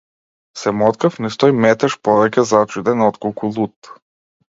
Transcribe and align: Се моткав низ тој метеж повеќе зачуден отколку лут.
Се 0.61 0.73
моткав 0.77 1.19
низ 1.27 1.37
тој 1.45 1.55
метеж 1.67 1.99
повеќе 2.09 2.49
зачуден 2.55 3.09
отколку 3.13 3.55
лут. 3.61 3.97